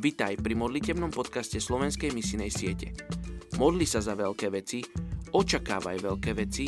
Vítaj 0.00 0.40
pri 0.40 0.56
modlitebnom 0.56 1.12
podcaste 1.12 1.60
Slovenskej 1.60 2.16
misinej 2.16 2.48
siete. 2.48 2.96
Modli 3.60 3.84
sa 3.84 4.00
za 4.00 4.16
veľké 4.16 4.48
veci, 4.48 4.80
očakávaj 5.28 6.00
veľké 6.00 6.32
veci, 6.40 6.64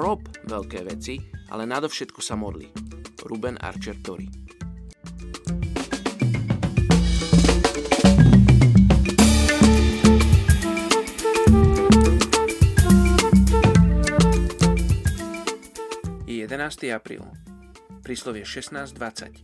rob 0.00 0.24
veľké 0.48 0.88
veci, 0.88 1.20
ale 1.52 1.68
nadovšetko 1.68 2.24
sa 2.24 2.40
modli. 2.40 2.72
Ruben 3.28 3.60
Archer 3.60 4.00
Tori 4.00 4.32
Je 16.24 16.48
11. 16.48 16.96
apríl. 16.96 17.28
Príslovie 18.00 18.48
16.20. 18.48 19.36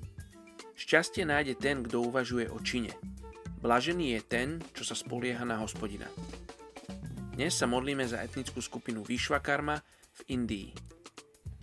Šťastie 0.73 1.29
nájde 1.29 1.61
ten, 1.61 1.85
kto 1.85 2.01
uvažuje 2.01 2.49
o 2.49 2.57
čine. 2.65 2.97
Blažený 3.61 4.17
je 4.17 4.21
ten, 4.25 4.49
čo 4.77 4.85
sa 4.85 4.93
spolieha 4.93 5.45
na 5.49 5.61
hospodina. 5.61 6.05
Dnes 7.37 7.57
sa 7.57 7.69
modlíme 7.69 8.05
za 8.05 8.21
etnickú 8.21 8.61
skupinu 8.61 9.05
Vyšvakarma 9.05 9.77
v 10.17 10.21
Indii. 10.33 10.71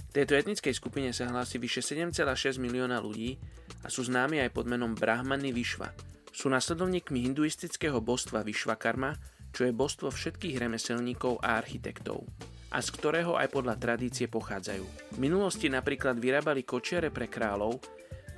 V 0.09 0.11
tejto 0.13 0.37
etnickej 0.37 0.73
skupine 0.77 1.09
sa 1.13 1.29
hlási 1.29 1.57
vyše 1.57 1.81
7,6 1.81 2.61
milióna 2.61 3.01
ľudí 3.01 3.41
a 3.81 3.89
sú 3.89 4.05
známi 4.05 4.41
aj 4.41 4.53
pod 4.53 4.69
menom 4.69 4.93
Brahmany 4.93 5.49
Vyšva. 5.49 5.89
Sú 6.29 6.49
nasledovníkmi 6.49 7.25
hinduistického 7.29 7.97
božstva 8.01 8.45
Vyšvakarma, 8.45 9.17
čo 9.53 9.65
je 9.65 9.73
božstvo 9.73 10.13
všetkých 10.13 10.61
remeselníkov 10.61 11.41
a 11.41 11.57
architektov 11.57 12.25
a 12.73 12.81
z 12.81 12.89
ktorého 12.89 13.37
aj 13.37 13.53
podľa 13.53 13.77
tradície 13.77 14.25
pochádzajú. 14.25 15.13
V 15.13 15.17
minulosti 15.21 15.69
napríklad 15.69 16.17
vyrábali 16.17 16.65
kočiare 16.65 17.13
pre 17.13 17.29
kráľov, 17.29 17.77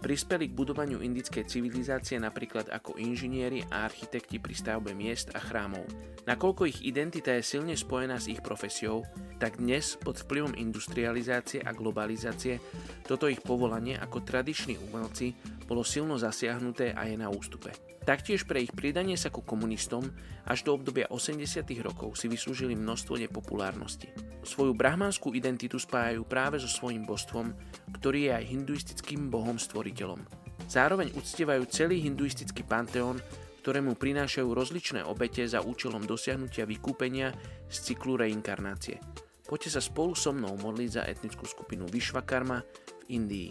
Prispeli 0.04 0.52
k 0.52 0.58
budovaniu 0.58 1.00
indickej 1.00 1.48
civilizácie 1.48 2.20
napríklad 2.20 2.72
ako 2.72 3.00
inžinieri 3.00 3.64
a 3.72 3.88
architekti 3.88 4.42
pri 4.42 4.56
stavbe 4.56 4.92
miest 4.92 5.32
a 5.36 5.40
chrámov. 5.40 5.88
Nakoľko 6.26 6.66
ich 6.66 6.82
identita 6.84 7.36
je 7.38 7.46
silne 7.46 7.78
spojená 7.78 8.18
s 8.18 8.32
ich 8.32 8.42
profesiou, 8.42 9.06
tak 9.38 9.62
dnes 9.62 10.00
pod 10.00 10.18
vplyvom 10.18 10.58
industrializácie 10.58 11.62
a 11.62 11.76
globalizácie 11.76 12.58
toto 13.06 13.30
ich 13.30 13.44
povolanie 13.44 14.00
ako 14.00 14.26
tradiční 14.26 14.80
umelci 14.90 15.38
bolo 15.66 15.82
silno 15.82 16.16
zasiahnuté 16.18 16.94
a 16.94 17.10
je 17.10 17.18
na 17.18 17.30
ústupe. 17.30 17.74
Taktiež 18.06 18.46
pre 18.46 18.62
ich 18.62 18.70
pridanie 18.70 19.18
sa 19.18 19.34
ku 19.34 19.42
komunistom 19.42 20.06
až 20.46 20.62
do 20.62 20.78
obdobia 20.78 21.10
80. 21.10 21.66
rokov 21.82 22.22
si 22.22 22.30
vyslúžili 22.30 22.78
množstvo 22.78 23.18
nepopulárnosti. 23.18 24.14
Svoju 24.46 24.78
brahmanskú 24.78 25.34
identitu 25.34 25.82
spájajú 25.82 26.22
práve 26.22 26.62
so 26.62 26.70
svojím 26.70 27.02
božstvom, 27.02 27.58
ktorý 27.98 28.30
je 28.30 28.32
aj 28.38 28.46
hinduistickým 28.46 29.34
bohom 29.34 29.58
stvoriteľom. 29.58 30.22
Zároveň 30.70 31.18
uctievajú 31.18 31.66
celý 31.66 32.06
hinduistický 32.06 32.62
panteón, 32.62 33.18
ktorému 33.66 33.98
prinášajú 33.98 34.54
rozličné 34.54 35.02
obete 35.02 35.42
za 35.50 35.66
účelom 35.66 36.06
dosiahnutia 36.06 36.70
vykúpenia 36.70 37.34
z 37.66 37.78
cyklu 37.90 38.22
reinkarnácie. 38.22 39.02
Poďte 39.50 39.78
sa 39.78 39.82
spolu 39.82 40.14
so 40.14 40.30
mnou 40.30 40.54
modliť 40.62 40.90
za 40.94 41.04
etnickú 41.10 41.50
skupinu 41.50 41.90
Vishvakarma 41.90 42.62
v 42.62 43.02
Indii. 43.18 43.50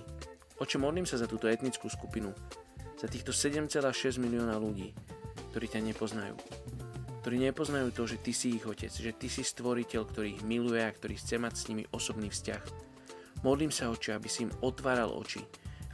Oče, 0.54 0.78
modlím 0.78 1.02
sa 1.02 1.18
za 1.18 1.26
túto 1.26 1.50
etnickú 1.50 1.90
skupinu, 1.90 2.30
za 2.94 3.10
týchto 3.10 3.34
7,6 3.34 4.22
milióna 4.22 4.54
ľudí, 4.54 4.94
ktorí 5.50 5.66
ťa 5.66 5.82
nepoznajú. 5.82 6.38
Ktorí 7.26 7.42
nepoznajú 7.50 7.90
to, 7.90 8.06
že 8.06 8.22
ty 8.22 8.30
si 8.30 8.54
ich 8.54 8.62
otec, 8.62 8.94
že 8.94 9.10
ty 9.18 9.26
si 9.26 9.42
stvoriteľ, 9.42 10.00
ktorý 10.06 10.38
ich 10.38 10.46
miluje 10.46 10.78
a 10.78 10.94
ktorý 10.94 11.18
chce 11.18 11.42
mať 11.42 11.54
s 11.58 11.66
nimi 11.74 11.82
osobný 11.90 12.30
vzťah. 12.30 12.62
Modlím 13.42 13.74
sa, 13.74 13.90
oče, 13.90 14.14
aby 14.14 14.30
si 14.30 14.46
im 14.46 14.54
otváral 14.62 15.10
oči, 15.10 15.42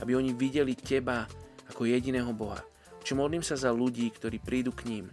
aby 0.04 0.12
oni 0.12 0.36
videli 0.36 0.76
teba 0.76 1.24
ako 1.72 1.88
jediného 1.88 2.28
Boha. 2.36 2.60
Oče, 3.00 3.16
modlím 3.16 3.40
sa 3.40 3.56
za 3.56 3.72
ľudí, 3.72 4.12
ktorí 4.12 4.44
prídu 4.44 4.76
k 4.76 4.92
ním, 4.92 5.08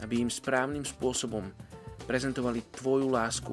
aby 0.00 0.24
im 0.24 0.32
správnym 0.32 0.88
spôsobom 0.88 1.44
prezentovali 2.08 2.64
tvoju 2.72 3.12
lásku 3.12 3.52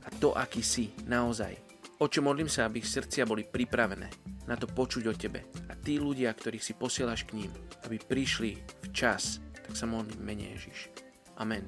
a 0.00 0.08
to, 0.16 0.32
aký 0.32 0.64
si 0.64 0.96
naozaj. 1.04 1.71
Oče, 2.02 2.18
modlím 2.18 2.50
sa, 2.50 2.66
aby 2.66 2.82
ich 2.82 2.90
srdcia 2.90 3.22
boli 3.22 3.46
pripravené 3.46 4.10
na 4.50 4.58
to 4.58 4.66
počuť 4.66 5.06
o 5.06 5.14
tebe. 5.14 5.46
A 5.70 5.78
tí 5.78 6.02
ľudia, 6.02 6.34
ktorých 6.34 6.66
si 6.66 6.74
posielaš 6.74 7.22
k 7.30 7.38
ním, 7.38 7.50
aby 7.86 8.02
prišli 8.02 8.58
včas, 8.90 9.38
tak 9.54 9.78
sa 9.78 9.86
modlím 9.86 10.18
mene 10.18 10.50
Ježiš. 10.50 10.90
Amen. 11.38 11.62